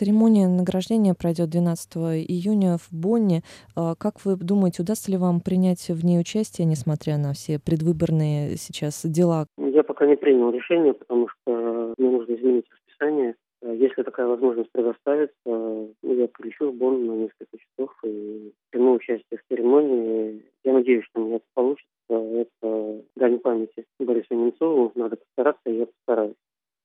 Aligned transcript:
Церемония 0.00 0.48
награждения 0.48 1.12
пройдет 1.12 1.50
12 1.50 2.24
июня 2.24 2.78
в 2.78 2.88
Бонне. 2.90 3.42
А, 3.76 3.94
как 3.94 4.24
вы 4.24 4.36
думаете, 4.36 4.80
удастся 4.80 5.10
ли 5.10 5.18
вам 5.18 5.42
принять 5.42 5.90
в 5.90 6.02
ней 6.02 6.18
участие, 6.18 6.66
несмотря 6.66 7.18
на 7.18 7.34
все 7.34 7.58
предвыборные 7.58 8.56
сейчас 8.56 9.04
дела? 9.04 9.46
Я 9.58 9.82
пока 9.82 10.06
не 10.06 10.16
принял 10.16 10.50
решение, 10.52 10.94
потому 10.94 11.28
что 11.28 11.92
мне 11.98 12.08
нужно 12.08 12.32
изменить 12.32 12.64
расписание. 12.72 13.34
Если 13.60 14.02
такая 14.02 14.26
возможность 14.26 14.72
предоставится, 14.72 15.34
я 15.44 16.28
прилечу 16.28 16.70
в 16.70 16.74
Бонн 16.76 17.04
на 17.04 17.12
несколько 17.16 17.58
часов 17.58 17.94
и 18.02 18.54
приму 18.70 18.94
участие 18.94 19.38
в 19.38 19.52
церемонии. 19.52 20.42
Я 20.64 20.72
надеюсь, 20.72 21.04
что 21.10 21.20
у 21.20 21.26
меня 21.26 21.36
это 21.36 21.46
получится. 21.52 21.90
Это 22.08 23.02
дань 23.16 23.38
памяти 23.38 23.84
Борису 23.98 24.32
Немцову. 24.34 24.92
Надо 24.94 25.16
постараться, 25.16 25.68
и 25.68 25.76
я 25.76 25.84
постараюсь. 25.84 26.36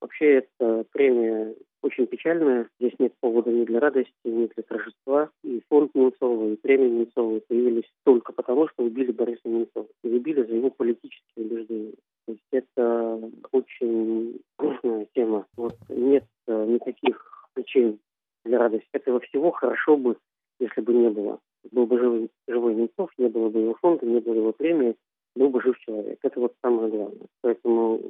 Вообще, 0.00 0.44
эта 0.58 0.84
премия 0.92 1.54
очень 1.84 2.06
печальная. 2.06 2.68
Здесь 2.80 2.94
нет 2.98 3.12
повода 3.20 3.50
ни 3.50 3.64
для 3.64 3.78
радости, 3.78 4.12
ни 4.24 4.46
для 4.46 4.62
торжества. 4.62 5.30
И 5.42 5.62
фонд 5.68 5.94
Немцова, 5.94 6.50
и 6.50 6.56
премия 6.56 6.88
Немцова 6.88 7.40
появились 7.46 7.88
только 8.04 8.32
потому, 8.32 8.68
что 8.68 8.84
убили 8.84 9.12
Бориса 9.12 9.46
Немцова. 9.46 9.86
И 10.02 10.08
убили 10.08 10.42
за 10.42 10.54
его 10.54 10.70
политические 10.70 11.46
убеждения. 11.46 11.92
То 12.26 12.32
есть 12.32 12.44
это 12.52 13.30
очень 13.52 14.40
грустная 14.58 15.06
тема. 15.14 15.46
Вот 15.56 15.76
нет 15.88 16.24
э, 16.46 16.66
никаких 16.66 17.48
причин 17.52 17.98
для 18.44 18.58
радости. 18.58 18.88
Этого 18.92 19.20
всего 19.20 19.50
хорошо 19.50 19.96
бы, 19.96 20.16
если 20.58 20.80
бы 20.80 20.94
не 20.94 21.10
было. 21.10 21.38
Был 21.70 21.86
бы 21.86 21.98
живой, 21.98 22.30
живой 22.48 22.74
Немцов, 22.74 23.10
не 23.18 23.28
было 23.28 23.50
бы 23.50 23.60
его 23.60 23.74
фонда, 23.80 24.06
не 24.06 24.20
было 24.20 24.34
его 24.34 24.52
премии, 24.52 24.96
был 25.36 25.50
бы 25.50 25.60
жив 25.60 25.78
человек. 25.80 26.18
Это 26.22 26.40
вот 26.40 26.54
самое 26.62 26.88
главное. 26.88 27.26
Поэтому 27.42 28.00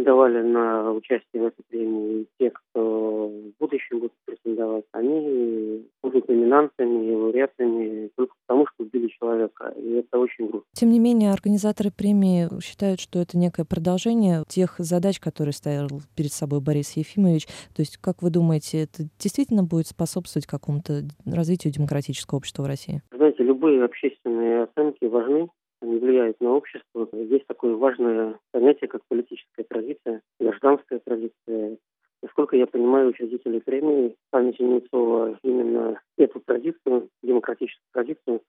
претендовали 0.00 0.42
на 0.42 0.92
участие 0.92 1.42
в 1.42 1.46
этой 1.46 1.62
премии, 1.68 2.22
и 2.22 2.26
те, 2.38 2.50
кто 2.50 3.28
в 3.28 3.60
будущем 3.60 4.00
будут 4.00 4.12
претендовать, 4.24 4.84
они 4.92 5.86
будут 6.02 6.28
номинантами 6.28 7.06
и 7.06 7.14
лауреатами 7.14 8.10
только 8.16 8.34
потому, 8.46 8.66
что 8.66 8.84
убили 8.84 9.08
человека. 9.08 9.74
И 9.76 9.92
это 9.92 10.18
очень 10.18 10.46
грустно. 10.46 10.68
Тем 10.72 10.90
не 10.90 10.98
менее, 10.98 11.32
организаторы 11.32 11.90
премии 11.90 12.48
считают, 12.62 13.00
что 13.00 13.18
это 13.18 13.36
некое 13.36 13.64
продолжение 13.64 14.44
тех 14.48 14.76
задач, 14.78 15.20
которые 15.20 15.52
ставил 15.52 15.88
перед 16.16 16.32
собой 16.32 16.60
Борис 16.60 16.96
Ефимович. 16.96 17.46
То 17.74 17.80
есть, 17.80 17.98
как 17.98 18.22
вы 18.22 18.30
думаете, 18.30 18.82
это 18.82 19.04
действительно 19.18 19.62
будет 19.62 19.86
способствовать 19.86 20.46
какому-то 20.46 21.02
развитию 21.26 21.72
демократического 21.72 22.38
общества 22.38 22.62
в 22.62 22.66
России? 22.66 23.02
Знаете, 23.12 23.42
любые 23.44 23.84
общественные 23.84 24.64
оценки 24.64 25.04
важны, 25.04 25.48
они 25.80 25.98
влияют 25.98 26.40
на 26.40 26.52
общество. 26.52 27.08
Есть 27.12 27.46
такое 27.46 27.74
важное 27.74 28.38
понятие, 28.52 28.88
как 28.88 29.02
политическая 29.08 29.64
традиция, 29.64 30.22
гражданская 30.38 31.00
традиция. 31.00 31.78
Насколько 32.22 32.56
я 32.56 32.66
понимаю, 32.66 33.08
учредители 33.08 33.60
премии 33.60 34.14
памяти 34.30 34.60
Немцова 34.62 35.38
именно 35.42 36.00
эту 36.18 36.40
традицию, 36.40 37.08
демократическую 37.22 37.86
традицию, 37.92 38.42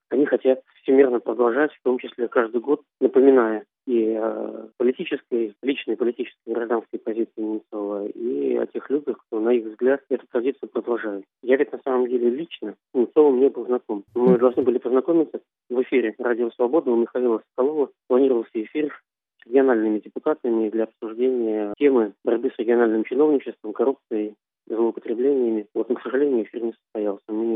всемирно 1.02 1.20
продолжать, 1.20 1.72
в 1.74 1.84
том 1.84 1.98
числе 1.98 2.28
каждый 2.28 2.62
год, 2.62 2.82
напоминая 3.00 3.66
и 3.88 4.14
о 4.14 4.70
политической, 4.78 5.56
личной 5.64 5.98
политической 5.98 6.54
гражданской 6.54 7.00
позиции 7.00 7.42
Немцова, 7.42 8.06
и 8.06 8.56
о 8.58 8.68
тех 8.68 8.90
людях, 8.90 9.18
кто, 9.26 9.40
на 9.40 9.50
их 9.50 9.66
взгляд, 9.66 10.02
эту 10.10 10.28
традицию 10.28 10.70
продолжает. 10.70 11.24
Я 11.42 11.58
ведь 11.58 11.72
на 11.72 11.80
самом 11.84 12.08
деле 12.08 12.30
лично 12.30 12.76
с 12.94 12.98
Немцовым 12.98 13.40
не 13.40 13.50
был 13.50 13.66
знаком. 13.66 14.04
Мы 14.14 14.38
должны 14.38 14.62
были 14.62 14.78
познакомиться 14.78 15.42
в 15.70 15.82
эфире 15.82 16.14
«Радио 16.20 16.52
Свобода» 16.52 16.92
у 16.92 16.96
Михаила 16.96 17.42
Соколова. 17.50 17.90
Планировался 18.08 18.52
эфир 18.54 18.94
с 19.42 19.48
региональными 19.48 20.00
депутатами 20.00 20.70
для 20.70 20.84
обсуждения 20.84 21.74
темы 21.80 22.14
борьбы 22.24 22.52
с 22.56 22.60
региональным 22.60 23.04
чиновничеством, 23.04 23.74
коррупцией, 23.74 24.36
злоупотреблениями. 24.68 25.66
Вот, 25.74 25.90
но, 25.90 25.96
к 25.96 26.04
сожалению, 26.04 26.44
эфир 26.44 26.64
не 26.64 26.74
состоялся, 26.74 27.24
мы. 27.30 27.51